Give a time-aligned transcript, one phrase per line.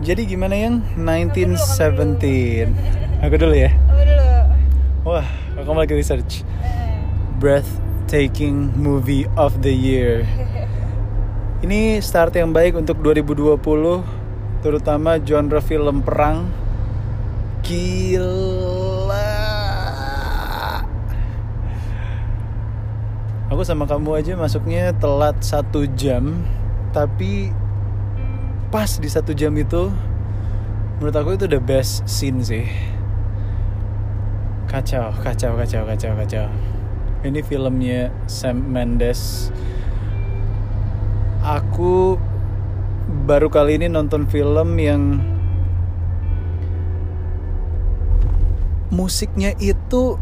[0.00, 2.72] Jadi gimana yang 1917?
[3.20, 3.68] Aku dulu ya.
[3.68, 4.32] Dulu?
[5.04, 5.28] Wah,
[5.60, 6.40] kamu lagi research.
[6.64, 7.04] Eh,
[7.36, 10.24] Breathtaking movie of the year.
[11.68, 13.60] Ini start yang baik untuk 2020,
[14.64, 16.48] terutama genre film perang.
[17.60, 19.36] Gila.
[23.52, 26.40] Aku sama kamu aja masuknya telat satu jam,
[26.96, 27.52] tapi
[28.70, 29.90] pas di satu jam itu,
[31.02, 32.70] menurut aku itu the best scene sih.
[34.70, 36.46] Kacau, kacau, kacau, kacau, kacau.
[37.26, 39.50] Ini filmnya Sam Mendes.
[41.42, 42.14] Aku
[43.26, 45.18] baru kali ini nonton film yang
[48.94, 50.14] musiknya itu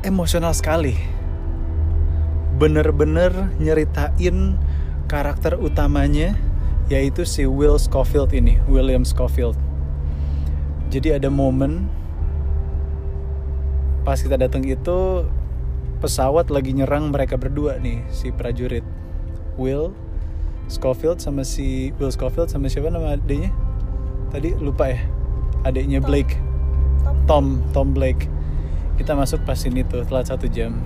[0.00, 0.96] emosional sekali.
[2.56, 4.56] Bener-bener nyeritain
[5.04, 6.32] karakter utamanya
[6.92, 9.56] yaitu si Will Scofield ini, William Scofield.
[10.92, 11.88] Jadi ada momen
[14.04, 15.24] pas kita datang itu
[16.04, 18.84] pesawat lagi nyerang mereka berdua nih si prajurit
[19.56, 19.96] Will
[20.68, 23.48] Scofield sama si Will Scofield sama siapa nama adiknya
[24.28, 25.00] tadi lupa ya
[25.64, 26.04] adiknya.
[26.04, 26.36] Blake
[27.00, 27.16] Tom.
[27.24, 28.28] Tom Tom Blake
[29.00, 30.76] kita masuk pas ini tuh telat satu jam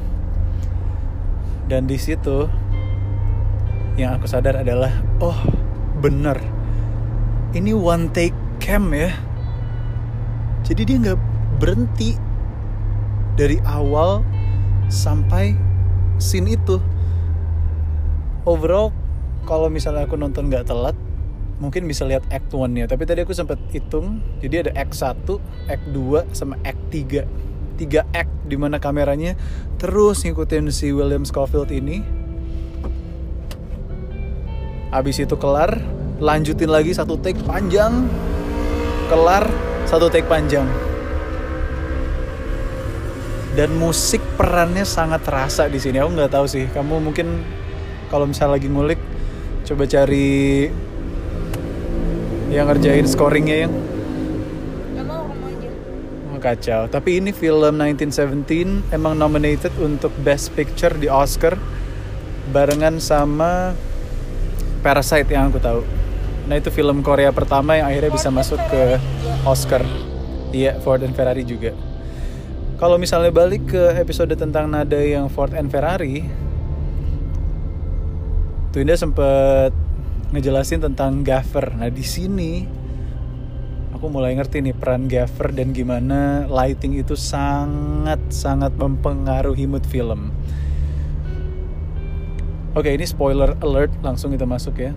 [1.67, 2.47] dan di situ
[3.99, 5.37] yang aku sadar adalah oh
[6.01, 6.39] bener.
[7.55, 9.13] Ini one take cam ya.
[10.67, 11.21] Jadi dia nggak
[11.59, 12.15] berhenti
[13.39, 14.23] dari awal
[14.91, 15.55] sampai
[16.19, 16.79] scene itu.
[18.49, 18.95] Overall
[19.49, 20.97] kalau misalnya aku nonton nggak telat
[21.59, 25.27] mungkin bisa lihat act 1 nya tapi tadi aku sempat hitung jadi ada act 1
[25.67, 27.27] act 2 sama act 3
[27.79, 29.35] tiga act di mana kameranya
[29.79, 32.03] terus ngikutin si William Scofield ini
[34.89, 35.77] Abis itu kelar,
[36.17, 38.09] lanjutin lagi satu take panjang,
[39.13, 39.45] kelar
[39.85, 40.65] satu take panjang.
[43.53, 46.01] Dan musik perannya sangat terasa di sini.
[46.01, 46.65] Aku nggak tahu sih.
[46.73, 47.45] Kamu mungkin
[48.09, 49.01] kalau misalnya lagi ngulik,
[49.69, 50.71] coba cari
[52.49, 53.75] yang ngerjain scoringnya yang.
[56.33, 56.87] Oh, kacau.
[56.89, 61.59] Tapi ini film 1917 emang nominated untuk Best Picture di Oscar
[62.55, 63.75] barengan sama
[64.81, 65.83] Parasite yang aku tahu.
[66.49, 68.97] Nah itu film Korea pertama yang akhirnya bisa masuk ke.
[69.49, 69.85] Oscar.
[70.53, 71.73] Iya Ford and Ferrari juga.
[72.79, 76.23] Kalau misalnya balik ke episode tentang nada yang Ford and Ferrari,
[78.71, 79.75] tuh Indah sempet
[80.31, 81.75] ngejelasin tentang Gaffer.
[81.75, 82.63] Nah di sini
[83.91, 90.31] aku mulai ngerti nih peran Gaffer dan gimana lighting itu sangat sangat mempengaruhi mood film.
[92.79, 94.95] Oke ini spoiler alert langsung kita masuk ya.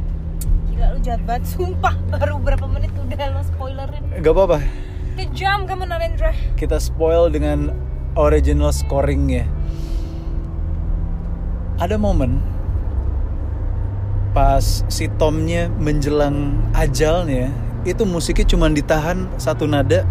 [0.70, 4.62] Gila lu jahat banget, sumpah Baru berapa menit udah lo spoilerin Gak apa-apa
[5.18, 6.30] Kejam kamu Narendra
[6.62, 7.74] kita spoil dengan
[8.14, 9.50] original scoringnya.
[11.82, 12.38] Ada momen
[14.32, 17.52] pas si Tomnya menjelang ajalnya
[17.84, 20.08] itu musiknya cuma ditahan satu nada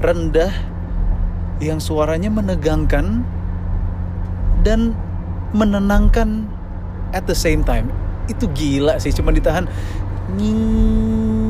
[0.00, 0.54] rendah
[1.58, 3.26] yang suaranya menegangkan
[4.64, 4.96] dan
[5.52, 6.48] menenangkan
[7.14, 7.92] at the same time
[8.26, 9.70] itu gila sih cuma ditahan
[10.34, 11.46] nying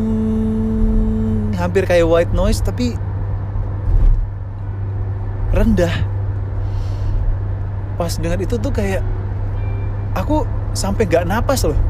[1.56, 2.92] hampir kayak white noise tapi
[5.56, 6.04] rendah.
[7.96, 9.00] Pas dengan itu tuh kayak
[10.12, 10.44] aku
[10.76, 11.80] sampai gak napas loh.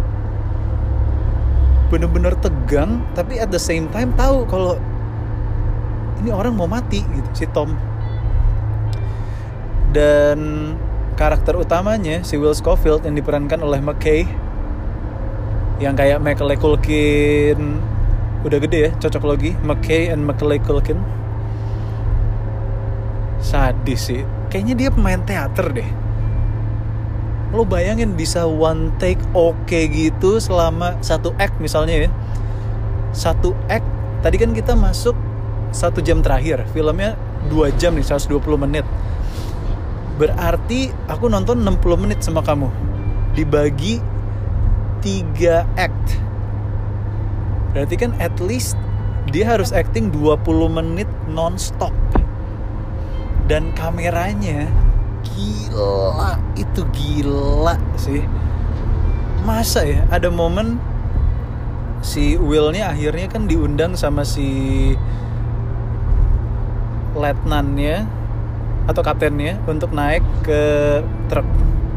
[1.90, 4.78] Bener-bener tegang tapi at the same time tahu kalau
[6.22, 7.74] ini orang mau mati gitu si Tom.
[9.90, 10.38] Dan
[11.16, 14.28] karakter utamanya si Will Scofield yang diperankan oleh McKay
[15.80, 17.80] yang kayak Macaulay Culkin.
[18.44, 19.52] Udah gede ya cocok logi.
[19.64, 21.00] McKay and Macaulay Culkin.
[23.40, 24.22] Sadis sih.
[24.52, 25.88] Kayaknya dia pemain teater deh.
[27.56, 32.10] Lo bayangin bisa one take oke gitu selama satu act misalnya ya.
[33.16, 33.88] Satu act
[34.20, 35.16] tadi kan kita masuk
[35.72, 36.68] satu jam terakhir.
[36.76, 37.16] Filmnya
[37.48, 38.84] dua jam nih 120 menit
[40.16, 42.72] berarti aku nonton 60 menit sama kamu.
[43.36, 44.00] Dibagi
[45.04, 46.16] tiga act.
[47.76, 48.80] Berarti kan at least
[49.28, 50.40] dia harus acting 20
[50.72, 51.92] menit non-stop.
[53.46, 54.66] Dan kameranya
[55.22, 56.40] gila.
[56.56, 58.24] Itu gila sih.
[59.44, 60.80] Masa ya ada momen
[62.02, 64.94] si Willnya akhirnya kan diundang sama si
[67.16, 68.25] letnannya
[68.86, 70.62] atau kaptennya untuk naik ke
[71.30, 71.46] truk.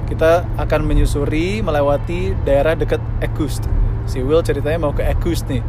[0.10, 3.70] Kita akan menyusuri melewati daerah dekat Ekust
[4.10, 5.62] si Will ceritanya mau ke Ekust nih.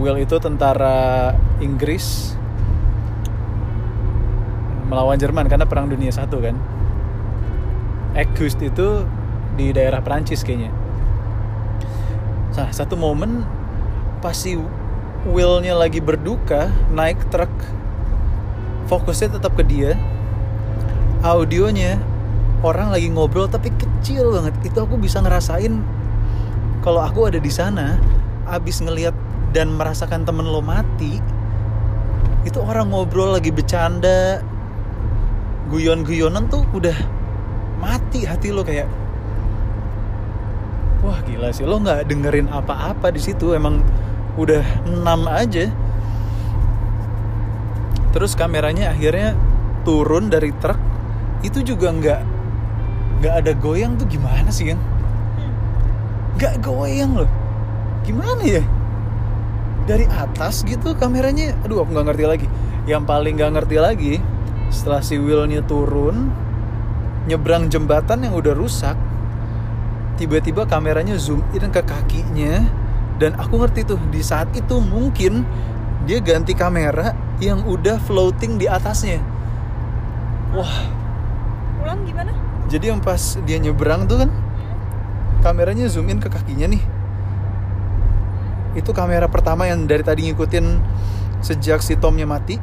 [0.00, 2.32] Will itu tentara Inggris
[4.88, 6.56] melawan Jerman karena perang dunia satu kan?
[8.16, 9.06] Auguste itu
[9.54, 10.72] di daerah Prancis kayaknya.
[12.56, 13.44] Nah satu momen
[14.24, 14.56] pas si
[15.28, 17.52] Willnya lagi berduka naik truk
[18.88, 20.00] fokusnya tetap ke dia
[21.20, 22.00] audionya
[22.60, 24.54] orang lagi ngobrol tapi kecil banget.
[24.64, 25.80] Itu aku bisa ngerasain
[26.80, 28.00] kalau aku ada di sana
[28.48, 29.12] abis ngelihat
[29.52, 31.20] dan merasakan temen lo mati
[32.40, 34.40] itu orang ngobrol lagi bercanda
[35.68, 36.96] guyon-guyonan tuh udah
[37.78, 38.88] mati hati lo kayak
[41.04, 43.84] wah gila sih lo nggak dengerin apa-apa di situ emang
[44.40, 45.68] udah enam aja.
[48.10, 49.38] Terus kameranya akhirnya
[49.86, 50.89] turun dari truk
[51.40, 52.20] itu juga nggak
[53.20, 54.80] nggak ada goyang tuh gimana sih kan
[56.40, 57.30] nggak goyang loh.
[58.00, 58.64] Gimana ya?
[59.84, 62.46] Dari atas gitu kameranya aduh aku nggak ngerti lagi.
[62.88, 64.14] Yang paling nggak ngerti lagi
[64.72, 66.32] setelah si Willnya turun
[67.28, 68.96] nyebrang jembatan yang udah rusak
[70.16, 72.64] tiba-tiba kameranya zoom in ke kakinya
[73.20, 75.44] dan aku ngerti tuh di saat itu mungkin
[76.08, 77.12] dia ganti kamera
[77.44, 79.20] yang udah floating di atasnya.
[80.56, 80.99] Wah
[81.80, 82.32] Ulang gimana?
[82.70, 84.30] jadi yang pas dia nyebrang tuh kan
[85.42, 86.82] kameranya zoom in ke kakinya nih.
[88.78, 90.78] Itu kamera pertama yang dari tadi ngikutin
[91.42, 92.62] sejak si Tomnya mati.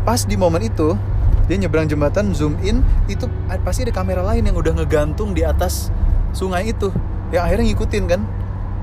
[0.00, 0.96] Pas di momen itu
[1.44, 3.28] dia nyebrang jembatan zoom in itu
[3.60, 5.92] pasti ada kamera lain yang udah ngegantung di atas
[6.32, 6.88] sungai itu
[7.36, 8.24] yang akhirnya ngikutin kan.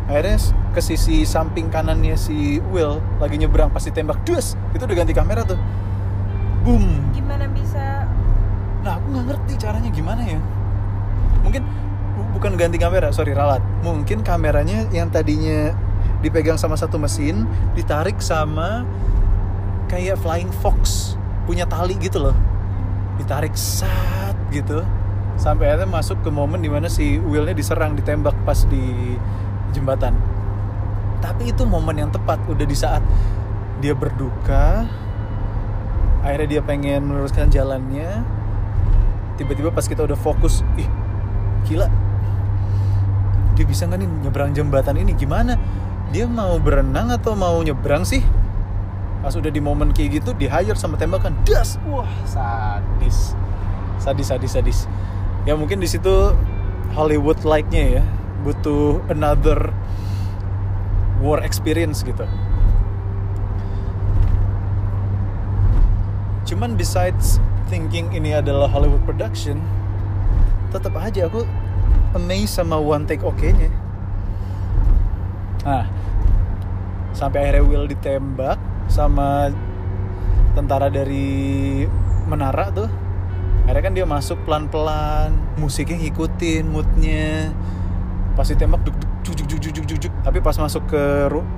[0.08, 0.40] Akhirnya
[0.72, 4.56] ke sisi samping kanannya si Will lagi nyebrang pasti tembak dus!
[4.72, 5.60] Itu udah ganti kamera tuh.
[6.64, 8.08] Boom Gimana bisa
[8.88, 10.40] Nah, aku nggak ngerti caranya gimana ya.
[11.44, 11.68] Mungkin
[12.16, 13.60] bu- bukan ganti kamera, sorry ralat.
[13.84, 15.76] Mungkin kameranya yang tadinya
[16.24, 17.44] dipegang sama satu mesin,
[17.76, 18.88] ditarik sama
[19.92, 21.12] kayak flying fox
[21.44, 22.36] punya tali gitu loh.
[23.20, 24.80] Ditarik sat gitu.
[25.36, 29.20] Sampai akhirnya masuk ke momen di mana si Willnya diserang, ditembak pas di
[29.76, 30.16] jembatan.
[31.20, 33.04] Tapi itu momen yang tepat, udah di saat
[33.84, 34.88] dia berduka,
[36.24, 38.24] akhirnya dia pengen meneruskan jalannya,
[39.38, 40.90] tiba-tiba pas kita udah fokus ih
[41.70, 41.88] gila.
[43.54, 45.14] Dia bisa nggak nih nyebrang jembatan ini?
[45.14, 45.58] Gimana?
[46.10, 48.22] Dia mau berenang atau mau nyebrang sih?
[49.22, 51.34] Pas udah di momen kayak gitu di hire sama tembakan.
[51.46, 51.82] Das!
[51.90, 53.34] Wah sadis.
[53.98, 54.80] Sadis sadis sadis.
[55.46, 56.34] Ya mungkin di situ
[56.94, 58.04] Hollywood like-nya ya
[58.46, 59.74] butuh another
[61.20, 62.24] war experience gitu.
[66.48, 69.60] Cuman besides thinking ini adalah Hollywood production
[70.72, 71.48] tetap aja aku
[72.16, 73.72] amazed sama one take oke-nya
[75.68, 75.86] nah
[77.18, 79.50] sampai akhirnya Will ditembak sama
[80.54, 81.86] tentara dari
[82.30, 82.90] menara tuh.
[83.66, 87.52] Akhirnya kan dia masuk pelan-pelan musiknya ngikutin moodnya.
[88.38, 90.14] Pas ditembak duk duk jujuk jujuk.
[90.22, 91.50] Tapi pas masuk ke ru-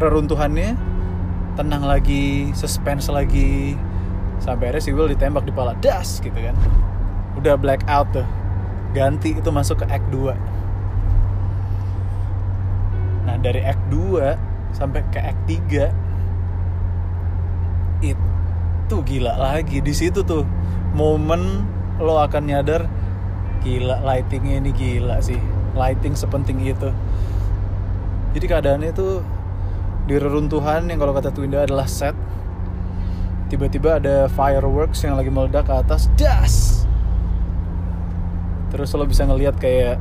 [0.00, 0.74] reruntuhannya
[1.54, 3.76] tenang lagi suspense lagi
[4.42, 6.58] sampai akhirnya si Will ditembak di pala das gitu kan.
[7.38, 8.26] Udah black out tuh.
[8.92, 10.52] Ganti itu masuk ke act 2
[13.22, 15.88] nah dari act 2 sampai ke act 3
[18.02, 19.78] itu gila lagi.
[19.78, 20.42] Di situ tuh
[20.92, 21.64] momen
[22.02, 22.90] lo akan nyadar
[23.62, 25.38] gila lightingnya ini gila sih.
[25.72, 26.90] Lighting sepenting itu.
[28.34, 29.22] Jadi keadaannya tuh
[30.10, 32.18] di reruntuhan yang kalau kata Twinda adalah set
[33.52, 36.08] tiba-tiba ada fireworks yang lagi meledak ke atas.
[36.16, 36.88] Das!
[38.72, 40.00] Terus lo bisa ngelihat kayak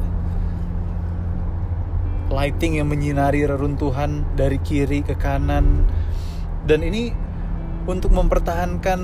[2.31, 5.83] lighting yang menyinari reruntuhan dari kiri ke kanan.
[6.63, 7.11] Dan ini
[7.83, 9.01] untuk mempertahankan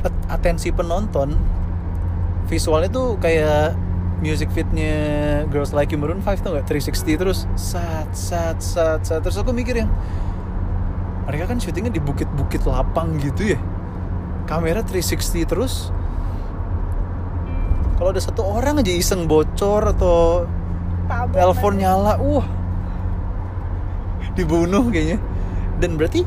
[0.00, 1.36] at- atensi penonton
[2.48, 3.76] visualnya tuh kayak
[4.24, 9.20] music fitnya Girls Like You Maroon 5 tuh gak 360 terus sat sat sat sat.
[9.20, 9.92] Terus aku mikir yang
[11.28, 13.60] mereka kan syutingnya di bukit-bukit lapang gitu ya.
[14.48, 15.92] Kamera 360 terus.
[18.00, 20.48] Kalau ada satu orang aja iseng bocor atau
[21.36, 22.48] telepon nyala wah
[24.32, 25.20] dibunuh kayaknya.
[25.76, 26.24] Dan berarti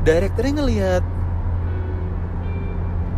[0.00, 1.04] direkturnya ngelihat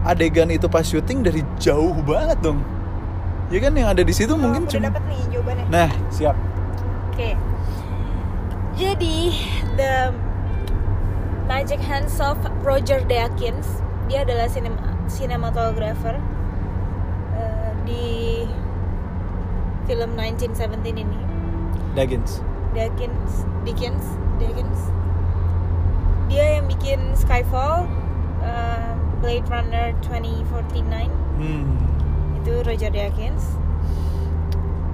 [0.02, 2.58] adegan itu pas syuting dari jauh banget dong.
[3.54, 5.64] Ya kan yang ada di situ Oh, mungkin cuma dapet nih jawabannya.
[5.70, 6.34] Nah siap.
[7.14, 7.38] Oke.
[8.74, 9.30] Jadi
[9.78, 10.10] the
[11.44, 13.68] Magic Hands of Roger Deakins,
[14.08, 14.74] dia adalah sinem
[15.06, 16.16] cinematographer
[17.36, 18.06] eh, di
[19.84, 21.20] film 1917 ini.
[21.94, 22.40] Daggins
[22.74, 24.02] Deakins Dickens
[24.36, 24.80] Deakins
[26.26, 27.86] dia yang bikin Skyfall
[28.42, 31.78] uh, Blade Runner 2049 Hmm.
[32.34, 33.54] itu Roger Deakins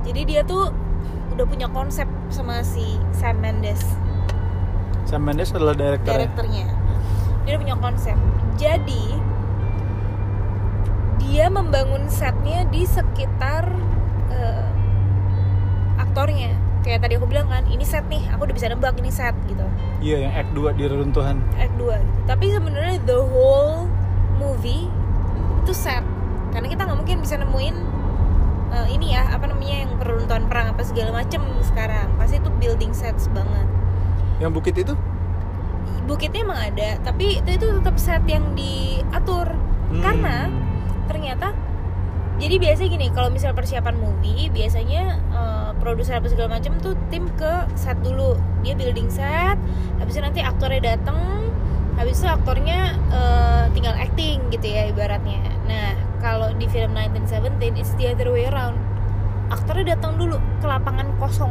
[0.03, 0.73] jadi dia tuh
[1.33, 3.81] udah punya konsep sama si Sam Mendes
[5.11, 6.31] Sam Mendes adalah direkturnya.
[6.31, 6.67] direkturnya
[7.43, 8.15] dia punya konsep.
[8.55, 9.19] Jadi
[11.19, 13.67] dia membangun setnya di sekitar
[14.31, 14.71] eh,
[15.99, 16.55] aktornya.
[16.87, 19.67] Kayak tadi aku bilang kan ini set nih aku udah bisa nebak ini set gitu.
[19.99, 21.43] Iya, yang Act 2 di reruntuhan.
[21.59, 22.21] act 2 gitu.
[22.31, 23.91] tapi sebenarnya the whole
[24.39, 24.87] movie
[25.67, 26.07] itu set.
[26.55, 27.77] Karena kita nggak mungkin bisa nemuin
[28.79, 32.15] eh, ini ya apa namanya yang peruntuhan perang apa segala macem sekarang.
[32.15, 33.80] Pasti itu building sets banget
[34.41, 34.95] Yang bukit itu?
[36.11, 39.47] bukitnya emang ada tapi itu itu tetap set yang diatur.
[39.91, 40.07] Hmm.
[40.07, 40.47] karena
[41.11, 41.51] ternyata
[42.39, 47.27] jadi biasanya gini kalau misal persiapan movie biasanya eh, produser apa segala macam tuh tim
[47.35, 48.39] ke set dulu.
[48.63, 49.59] Dia building set
[49.99, 51.51] habis itu nanti aktornya datang
[51.99, 55.43] habis itu aktornya eh, tinggal acting gitu ya ibaratnya.
[55.67, 58.79] Nah kalau di film 1917 it's the other way around.
[59.51, 61.51] Aktornya datang dulu ke lapangan kosong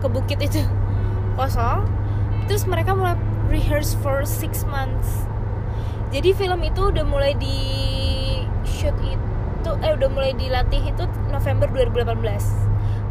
[0.00, 0.64] ke bukit itu
[1.40, 1.88] kosong.
[2.44, 3.16] Terus mereka mulai
[3.48, 5.24] rehearse for six months.
[6.10, 7.56] Jadi film itu udah mulai di
[8.66, 12.16] shoot itu eh udah mulai dilatih itu November 2018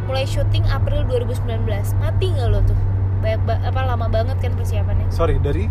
[0.03, 2.77] mulai syuting April 2019 mati nggak lo tuh?
[3.21, 5.05] Banyak ba- apa lama banget kan persiapannya?
[5.13, 5.69] Sorry, dari?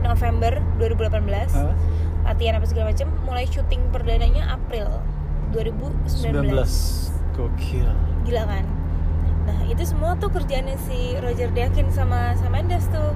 [0.00, 1.76] November 2018 Hah?
[2.24, 4.88] latihan apa segala macam mulai syuting perdananya April
[5.52, 7.36] 2019 19.
[7.36, 7.88] Gokil.
[8.24, 8.64] gila kan
[9.50, 13.10] nah itu semua tuh kerjaannya si Roger Deakins sama sama Mendes tuh.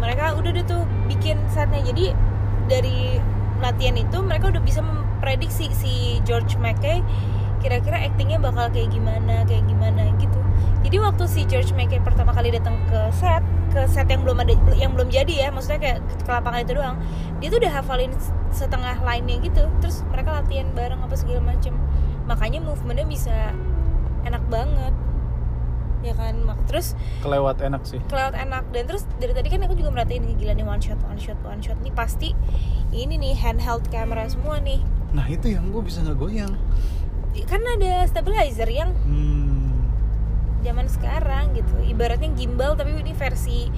[0.00, 1.84] Mereka udah deh tuh bikin setnya.
[1.84, 2.16] Jadi
[2.64, 3.20] dari
[3.60, 7.04] latihan itu mereka udah bisa memprediksi si George Mackay
[7.60, 10.40] kira-kira aktingnya bakal kayak gimana kayak gimana gitu.
[10.80, 14.56] Jadi waktu si George Mackay pertama kali datang ke set ke set yang belum ada
[14.74, 16.96] yang belum jadi ya maksudnya kayak ke lapangan itu doang
[17.38, 18.12] dia tuh udah hafalin
[18.50, 19.68] setengah line-nya gitu.
[19.84, 21.76] Terus mereka latihan bareng apa segala macem.
[22.24, 23.52] Makanya movementnya bisa
[24.22, 24.94] enak banget.
[26.00, 26.56] Ya kan mak?
[26.64, 28.00] Terus Kelewat enak sih.
[28.08, 28.64] cloud enak.
[28.72, 31.60] Dan terus dari tadi kan aku juga merhatiin gila nih one shot one shot one
[31.60, 31.76] shot.
[31.80, 32.32] Nih pasti
[32.90, 34.80] ini nih handheld camera semua nih.
[35.10, 36.54] Nah, itu yang gue bisa nggak goyang.
[37.46, 39.86] kan ada stabilizer yang Hmm.
[40.60, 41.78] zaman sekarang gitu.
[41.80, 43.70] Ibaratnya gimbal tapi ini versi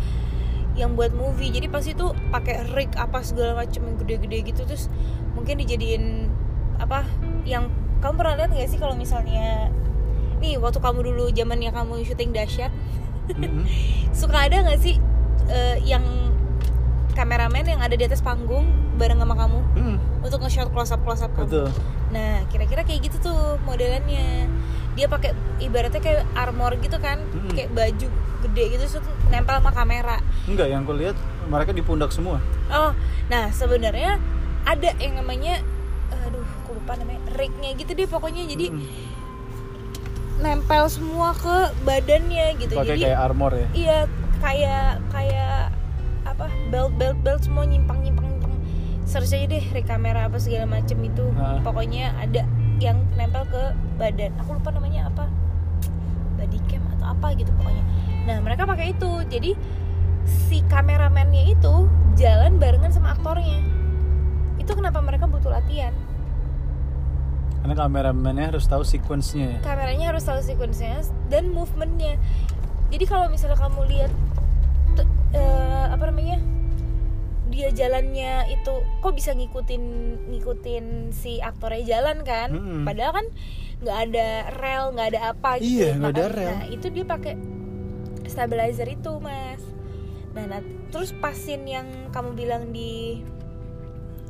[0.73, 1.53] yang buat movie.
[1.53, 4.89] Jadi pas itu pakai rig apa segala macam yang gede-gede gitu terus
[5.33, 6.33] mungkin dijadiin
[6.79, 7.05] apa
[7.45, 7.69] yang
[8.01, 9.69] kamu pernah lihat nggak sih kalau misalnya
[10.43, 12.75] nih waktu kamu dulu zamannya kamu syuting dahsyat
[13.31, 13.63] Mm-mm.
[14.19, 14.99] suka ada nggak sih
[15.47, 16.03] eh, yang
[17.13, 18.65] kameramen yang ada di atas panggung
[18.97, 21.69] bareng sama kamu Hmm, untuk nge-shot close up close up kamu betul.
[22.13, 24.45] Nah, kira-kira kayak gitu tuh modelannya.
[24.93, 27.57] Dia pakai ibaratnya kayak armor gitu kan, Mm-mm.
[27.57, 28.09] kayak baju
[28.43, 30.21] gede gitu terus nempel sama kamera.
[30.45, 31.17] Enggak, yang gue lihat
[31.49, 32.37] mereka di pundak semua.
[32.69, 32.93] Oh,
[33.27, 34.21] nah sebenarnya
[34.63, 35.65] ada yang namanya
[36.13, 38.85] aduh, aku lupa namanya rignya gitu deh pokoknya jadi Mm-mm.
[40.41, 42.75] Nempel semua ke badannya gitu.
[42.79, 43.67] Pakai jadi kayak armor ya.
[43.77, 43.99] iya
[44.41, 45.59] kayak kayak
[46.25, 48.55] apa belt belt belt semua nyimpang nyimpang nyimpang.
[49.05, 51.29] Search aja deh rig kamera apa segala macem itu.
[51.37, 51.61] Ah.
[51.61, 52.47] pokoknya ada
[52.81, 53.63] yang nempel ke
[54.01, 54.33] badan.
[54.43, 55.29] Aku lupa namanya apa.
[56.41, 57.85] Body cam atau apa gitu pokoknya.
[58.25, 59.11] Nah mereka pakai itu.
[59.29, 59.53] Jadi
[60.25, 63.61] si kameramennya itu jalan barengan sama aktornya.
[64.57, 65.93] Itu kenapa mereka butuh latihan
[67.63, 69.59] Karena kameramennya harus tahu sequence-nya ya.
[69.63, 72.19] kameranya harus tahu sequence-nya dan movementnya
[72.91, 74.13] jadi kalau misalnya kamu lihat
[75.33, 76.43] eh, apa namanya
[77.47, 79.83] dia jalannya itu kok bisa ngikutin
[80.27, 82.83] ngikutin si aktornya jalan kan Mm-mm.
[82.83, 83.27] padahal kan
[83.79, 86.49] nggak ada rel nggak ada apa gitu Iya, nggak ada rel.
[86.49, 87.35] nah itu dia pakai
[88.25, 89.61] stabilizer itu mas
[90.33, 93.21] nah, nah terus pasin yang kamu bilang di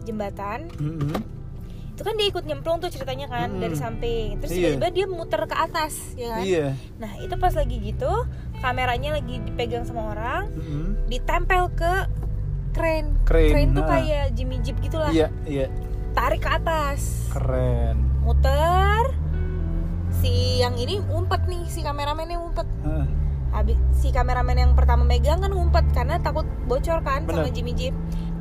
[0.03, 1.15] jembatan Mm-mm.
[1.93, 3.61] Itu kan dia ikut nyemplung tuh ceritanya kan Mm-mm.
[3.61, 4.75] dari samping terus Iya.
[4.75, 6.67] tiba-tiba dia muter ke atas ya kan Iya.
[6.97, 8.13] nah itu pas lagi gitu
[8.59, 10.87] kameranya lagi dipegang sama orang Mm-mm.
[11.07, 11.93] ditempel ke
[12.73, 13.91] crane Crane, tuh nah.
[13.93, 15.69] kayak Jimmy Jeep gitulah Iya, iya.
[16.13, 18.01] tarik ke atas Keren.
[18.23, 19.13] muter
[20.15, 23.07] si yang ini ngumpet nih si kameramennya ngumpet Heeh.
[23.51, 27.53] habis si kameramen yang pertama megang kan ngumpet karena takut bocor kan sama Bener.
[27.53, 27.93] Jimmy Jeep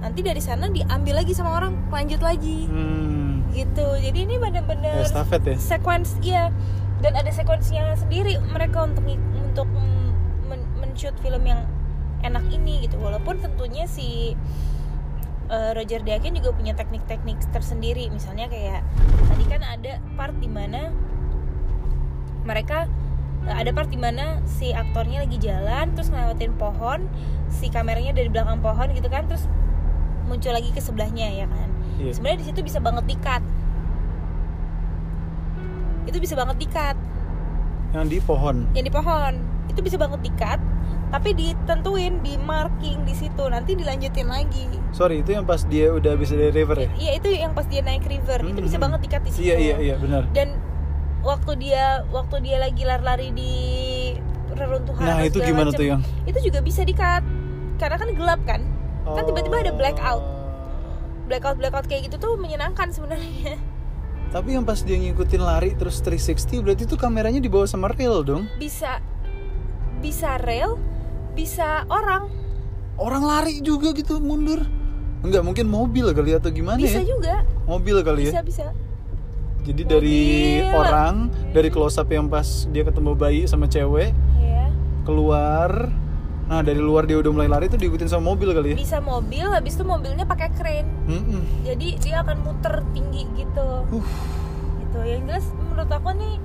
[0.01, 2.65] nanti dari sana diambil lagi sama orang lanjut lagi.
[2.67, 3.45] Hmm.
[3.51, 3.83] gitu.
[3.99, 5.55] Jadi ini bener-bener Estafet ya.
[5.59, 6.49] sequence iya.
[7.01, 9.01] Dan ada sequence-nya sendiri mereka untuk
[9.33, 10.09] untuk mm,
[10.45, 11.65] men, men-shoot film yang
[12.21, 12.95] enak ini gitu.
[13.01, 14.37] Walaupun tentunya si
[15.49, 18.07] uh, Roger Deakins juga punya teknik-teknik tersendiri.
[18.13, 18.85] Misalnya kayak
[19.27, 20.93] tadi kan ada part di mana
[22.47, 22.87] mereka
[23.41, 27.09] Nah, ada part di mana si aktornya lagi jalan terus ngelewatin pohon
[27.49, 29.25] si kameranya dari belakang pohon gitu kan.
[29.25, 29.49] Terus
[30.31, 31.69] muncul lagi ke sebelahnya ya kan?
[31.99, 32.15] Iya.
[32.15, 33.43] sebenarnya di situ bisa banget dikat
[36.09, 36.97] itu bisa banget dikat
[37.91, 38.71] yang di pohon.
[38.71, 39.33] Yang di pohon.
[39.67, 40.59] Itu bisa banget dikat
[41.11, 43.43] tapi ditentuin di marking di situ.
[43.51, 44.63] Nanti dilanjutin lagi.
[44.95, 46.89] Sorry itu yang pas dia udah bisa dari river ya?
[46.95, 48.47] Iya itu yang pas dia naik river.
[48.47, 48.87] Itu bisa Hmm.
[48.87, 49.43] banget dikat di situ.
[49.43, 50.23] iya iya iya benar.
[50.31, 50.55] Dan
[51.21, 53.53] waktu dia waktu dia lagi lari-lari di
[54.51, 56.01] reruntuhan nah itu gimana macem, tuh yang?
[56.27, 57.23] itu juga bisa dikat
[57.77, 58.61] karena kan gelap kan
[59.03, 61.27] kan tiba-tiba ada blackout Oh.
[61.27, 61.55] blackout.
[61.55, 63.55] Blackout kayak gitu tuh menyenangkan sebenarnya.
[64.31, 68.47] Tapi yang pas dia ngikutin lari terus 360 berarti itu kameranya dibawa sama reel dong?
[68.55, 68.99] Bisa
[69.99, 70.75] bisa rail
[71.31, 72.27] bisa orang.
[72.95, 74.59] Orang lari juga gitu mundur.
[75.21, 77.07] Enggak mungkin mobil kali atau gimana bisa ya?
[77.07, 77.35] juga.
[77.63, 78.43] Mobil kali bisa ya?
[78.43, 78.65] Bisa
[79.61, 80.21] jadi dari
[80.59, 80.73] Mobil.
[80.73, 81.13] orang
[81.53, 84.09] dari close up yang pas dia ketemu bayi sama cewek
[84.41, 84.65] ya
[85.05, 85.85] keluar
[86.51, 88.75] nah dari luar dia udah mulai lari tuh diikutin sama mobil kali ya?
[88.75, 91.63] Bisa mobil habis itu mobilnya pakai crane Mm-mm.
[91.63, 93.67] jadi dia akan muter tinggi gitu.
[93.87, 94.03] Uh.
[94.83, 94.99] gitu.
[94.99, 96.35] Yang jelas menurut aku nih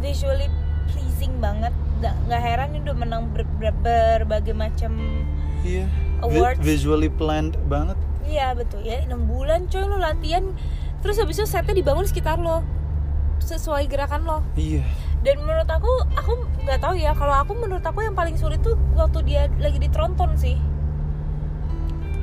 [0.00, 0.48] visually
[0.88, 1.76] pleasing banget.
[2.00, 4.96] Nggak heran ini udah menang ber- ber- berbagai macam
[5.60, 5.84] iya.
[6.24, 6.64] Vi- Awards.
[6.64, 8.00] visually planned banget.
[8.24, 8.80] Iya betul.
[8.80, 10.56] Ya enam bulan coy lu latihan.
[11.04, 12.64] Terus habis itu setnya dibangun sekitar lo
[13.44, 14.38] sesuai gerakan lo.
[14.56, 14.88] Iya
[15.22, 18.74] dan menurut aku aku nggak tahu ya kalau aku menurut aku yang paling sulit tuh
[18.92, 20.58] waktu dia lagi di tronton sih.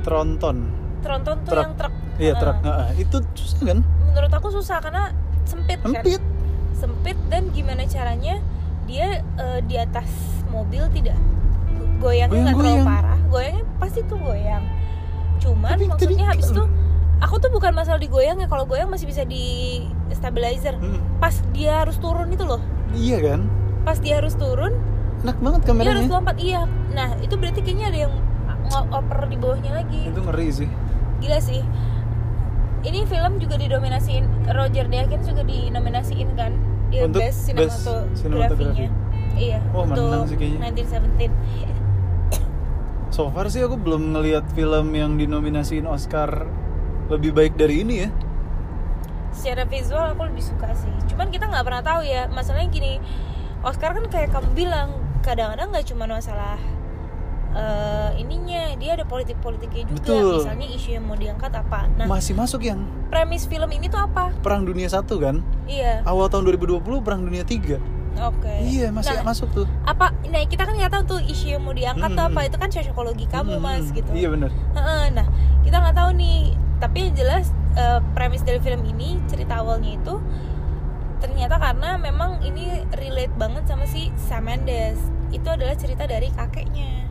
[0.00, 0.56] Tronton.
[1.00, 1.64] Tronton tuh Truk.
[1.64, 1.92] yang truk.
[2.20, 2.56] Iya truk.
[2.60, 2.88] Heeh.
[2.98, 3.78] itu susah kan?
[3.80, 5.04] Menurut aku susah karena
[5.44, 5.96] sempit kan?
[5.96, 6.22] Empit
[6.72, 8.40] sempit dan gimana caranya
[8.84, 10.08] dia eh, di atas
[10.48, 11.16] mobil tidak
[11.98, 13.18] goyangnya nggak terlalu parah.
[13.28, 14.64] Goyangnya pasti tuh goyang.
[15.38, 16.64] Cuman Tapi maksudnya tadi- habis itu
[17.24, 19.44] aku tuh bukan masalah digoyang ya kalau goyang masih bisa di
[20.12, 20.76] stabilizer.
[20.76, 21.00] Mm.
[21.16, 22.60] pas dia harus turun itu loh
[22.96, 23.40] iya kan?
[23.86, 24.74] Pas dia harus turun
[25.20, 26.08] enak banget dia harus kameranya.
[26.08, 26.62] lompat iya.
[26.96, 28.14] Nah itu berarti kayaknya ada yang
[28.70, 30.00] ngoper di bawahnya lagi.
[30.08, 30.70] Itu ngeri sih.
[31.20, 31.60] Gila sih.
[32.80, 34.24] Ini film juga didominasiin
[34.56, 36.56] Roger Deakins juga dinominasiin kan?
[36.88, 37.54] Dia Untuk best
[38.18, 38.90] cinematografinya
[39.40, 40.74] iya Oh, untuk menang sih kayaknya.
[40.74, 46.46] 1917 so far sih aku belum ngelihat film yang dinominasiin Oscar
[47.10, 48.10] lebih baik dari ini ya
[49.32, 50.90] secara visual aku lebih suka sih.
[51.06, 52.26] Cuman kita nggak pernah tahu ya.
[52.26, 52.98] Masalahnya gini
[53.60, 54.90] Oscar kan kayak kamu bilang
[55.20, 56.56] kadang-kadang nggak cuma masalah
[57.50, 59.98] eh, ininya dia ada politik-politiknya juga.
[60.00, 60.32] Betul.
[60.40, 61.80] misalnya isu yang mau diangkat apa.
[61.92, 64.30] Nah masih masuk yang premis film ini tuh apa?
[64.38, 65.42] Perang Dunia satu kan?
[65.66, 66.02] Iya.
[66.04, 67.78] Awal tahun 2020 Perang Dunia 3
[68.20, 68.54] oke.
[68.60, 69.66] Iya masih Nah, masuk tuh.
[69.82, 72.32] apa nah kita kan nggak tahu tuh isu yang mau diangkat tuh Hmm.
[72.32, 72.40] apa.
[72.46, 74.10] Itu kan psikologi kamu Hmm, mas gitu.
[74.10, 75.26] Iya Heeh, nah
[75.60, 80.16] kita nggak tahu nih tapi jelas eh, premis dari film ini cerita awalnya itu
[81.20, 84.96] ternyata karena memang ini relate banget sama si Sam Mendes.
[85.30, 87.06] Itu adalah cerita dari kakeknya.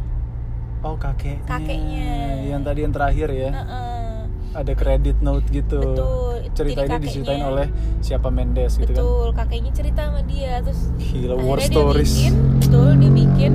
[0.81, 1.45] Oh kakeknya.
[1.45, 2.13] Kakeknya.
[2.49, 3.49] yang tadi yang terakhir ya.
[3.53, 4.17] Heeh,
[4.57, 5.77] ada credit note gitu.
[5.77, 6.35] Betul.
[6.57, 7.67] Cerita jadi ini diceritain oleh
[8.01, 8.97] siapa Mendes gitu kan.
[8.97, 10.53] Betul kakeknya cerita sama dia.
[10.65, 12.09] Terus gila war stories.
[12.09, 13.53] dia bikin betul dia bikin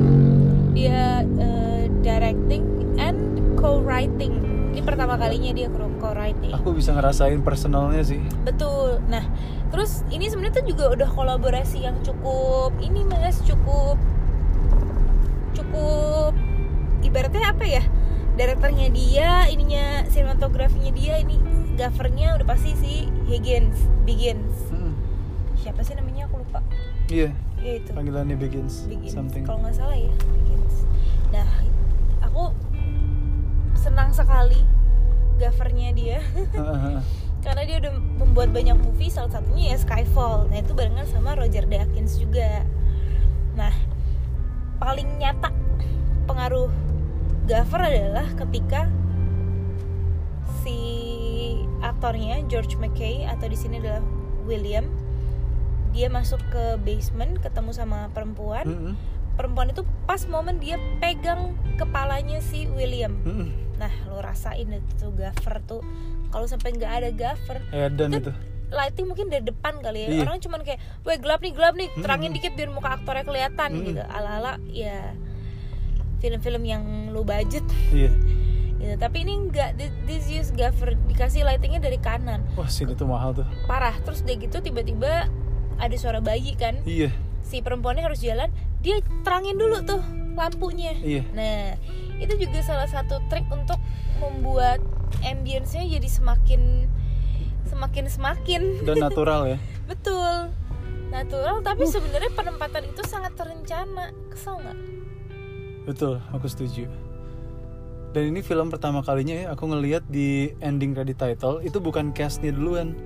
[0.75, 1.03] dia
[1.43, 2.63] eh, directing
[3.03, 3.19] and
[3.59, 8.19] co-writing ini pertama kalinya dia co- co-writing aku bisa ngerasain personalnya sih.
[8.43, 8.99] Betul.
[9.07, 9.23] Nah
[9.71, 13.95] terus ini sebenarnya tuh juga udah kolaborasi yang cukup ini mas cukup
[15.55, 16.35] cukup
[17.01, 17.83] ibaratnya apa ya?
[18.35, 21.39] Direkturnya dia ininya sinematografinya dia ini
[21.79, 22.93] gaffernya udah pasti si
[23.25, 24.95] Higgins Biggins Hmm,
[25.55, 26.27] siapa sih namanya?
[26.27, 26.59] Aku lupa.
[27.07, 27.31] Iya.
[27.63, 27.95] Ya itu.
[27.95, 29.15] Panggilannya begins, Begins.
[29.15, 29.47] something.
[29.47, 30.75] Kalau nggak salah ya Begins.
[31.31, 31.47] Nah
[32.21, 32.51] aku
[33.85, 34.65] senang sekali
[35.37, 36.19] gaffernya dia.
[37.45, 37.93] Karena dia udah
[38.25, 40.49] membuat banyak movie salah satunya ya Skyfall.
[40.49, 42.65] Nah itu barengan sama Roger Deakins juga.
[43.53, 43.75] Nah
[44.81, 45.53] paling nyata
[46.25, 46.73] pengaruh
[47.45, 48.89] gaffer adalah ketika
[50.65, 50.81] si
[51.85, 54.01] aktornya George McKay atau di sini adalah
[54.49, 54.89] William
[55.93, 58.67] dia masuk ke basement ketemu sama perempuan.
[58.67, 58.95] Mm-mm,
[59.39, 63.15] perempuan itu pas momen dia pegang kepalanya si William.
[63.23, 63.64] Mm-mm.
[63.75, 65.83] Nah lo rasain itu gaffer tuh.
[66.29, 68.33] Kalau sampai nggak ada gaffer Edan Itu itu.
[68.69, 70.09] lighting mungkin dari depan kali ya.
[70.11, 70.23] Iya.
[70.25, 71.89] orang cuman kayak weh gelap nih gelap nih.
[71.95, 72.39] Terangin Mm-mm.
[72.39, 73.87] dikit biar muka aktornya kelihatan Mm-mm.
[73.89, 74.03] gitu.
[74.03, 75.15] Ala ala ya
[76.19, 77.63] film-film yang low budget.
[77.91, 78.11] Iya.
[78.75, 79.01] Gitu.
[79.01, 82.45] Tapi ini enggak Thi- this use gaffer dikasih lightingnya dari kanan.
[82.53, 83.47] Wah sini tuh mahal tuh.
[83.65, 83.97] Parah.
[83.99, 85.25] Terus udah gitu tiba-tiba
[85.79, 86.77] ada suara bayi kan?
[86.85, 87.09] Iya.
[87.41, 90.03] Si perempuannya harus jalan dia terangin dulu tuh
[90.35, 90.93] lampunya.
[91.01, 91.23] Iya.
[91.33, 91.81] Nah,
[92.25, 93.77] itu juga salah satu trik untuk
[94.19, 94.81] membuat
[95.23, 96.89] ambience-nya jadi semakin
[97.69, 99.59] semakin semakin dan natural ya
[99.91, 100.51] betul.
[101.13, 104.79] natural tapi sebenarnya penempatan itu sangat terencana kesel nggak
[105.85, 106.89] Betul, aku setuju.
[108.17, 112.57] Dan ini film pertama kalinya ya aku ngelihat di ending credit title itu bukan castnya
[112.57, 112.97] duluan,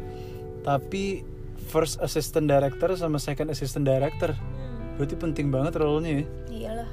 [0.63, 1.27] tapi
[1.67, 4.31] first assistant director sama second assistant director.
[4.31, 6.25] hmm, Berarti penting banget role-nya ya.
[6.55, 6.91] iyalah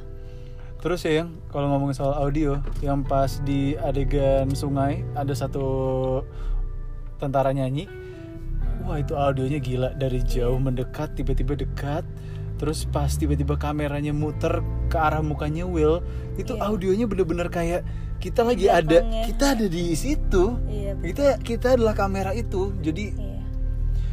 [0.86, 5.66] Terus ya yang kalau ngomongin soal audio, yang pas di adegan sungai ada satu
[7.18, 7.90] tentara nyanyi,
[8.86, 12.06] wah itu audionya gila dari jauh mendekat tiba-tiba dekat,
[12.62, 16.06] terus pas tiba-tiba kameranya muter ke arah mukanya Will,
[16.38, 16.70] itu Iya.
[16.70, 17.82] audionya bener-bener kayak
[18.22, 19.24] kita lagi Di ada, belakangnya.
[19.26, 23.34] kita ada di situ, iya kita kita adalah kamera itu, jadi iya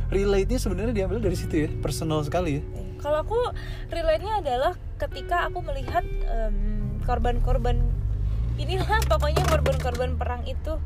[0.08, 2.62] relate-nya sebenarnya diambil dari situ ya, personal sekali ya.
[2.64, 2.91] Iya.
[3.02, 3.38] Kalau aku
[3.90, 6.54] relate-nya adalah ketika aku melihat em,
[7.02, 7.82] korban-korban
[8.56, 10.78] inilah pokoknya korban-korban perang itu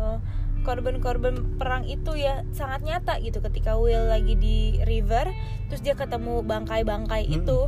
[0.00, 0.16] Oh,
[0.64, 5.28] korban-korban perang itu ya sangat nyata gitu ketika Will lagi di river
[5.68, 7.36] terus dia ketemu bangkai-bangkai Mm-mm.
[7.44, 7.58] itu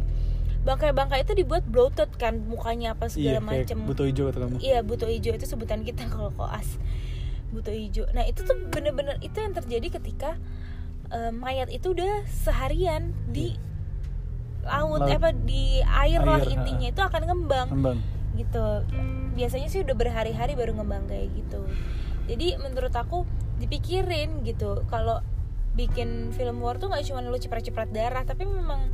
[0.65, 4.57] bangkai-bangkai itu dibuat bloated kan mukanya apa Iya, segala kayak macem butuh hijau kata kamu.
[4.65, 6.81] Iya buto hijau itu sebutan kita kalau koas
[7.53, 8.09] buto hijau.
[8.17, 10.41] Nah itu tuh bener-bener itu yang terjadi ketika
[11.13, 13.55] eh, mayat itu udah seharian di
[14.63, 15.11] laut, Laut.
[15.11, 17.99] apa di air, lah Air, intinya itu akan ngembang Kembang.
[18.35, 18.67] gitu.
[19.33, 21.67] Biasanya sih udah berhari-hari baru ngembang kayak gitu.
[22.25, 23.27] Jadi menurut aku
[23.59, 25.19] dipikirin gitu kalau
[25.73, 28.93] bikin film war tuh nggak cuma lu cepret-cepret darah tapi memang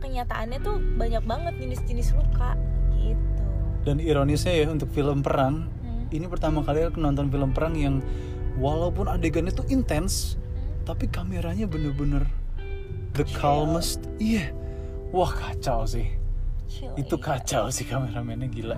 [0.00, 2.58] kenyataannya tuh banyak banget jenis-jenis luka
[2.94, 3.44] gitu.
[3.84, 6.08] Dan ironisnya ya untuk film perang, Hmm.
[6.10, 8.00] ini pertama kali aku nonton film perang yang
[8.56, 10.40] walaupun adegannya tuh intens,
[10.84, 12.28] tapi kameranya bener-bener
[13.16, 13.40] the Chill.
[13.40, 14.04] calmest.
[14.20, 14.52] Iya,
[15.10, 16.12] wah kacau sih.
[16.68, 17.24] Chill, Itu iya.
[17.24, 18.76] kacau sih kameramennya gila.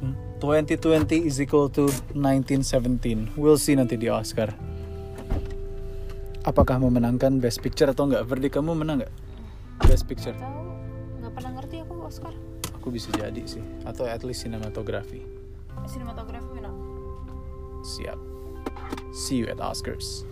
[0.00, 3.36] Hmm, 2020 is equal to 1917.
[3.36, 4.50] We'll see nanti di Oscar.
[6.42, 8.26] Apakah memenangkan Best Picture atau enggak?
[8.26, 9.14] Verdi kamu menang nggak?
[9.86, 10.34] Best Picture.
[10.34, 10.58] tahu
[11.22, 12.34] nggak pernah ngerti aku Oscar
[12.82, 15.22] Aku bisa jadi sih, atau at least sinematografi.
[15.86, 16.74] sinematografi menang
[17.82, 18.18] Siap.
[19.14, 20.26] See you at Oscars.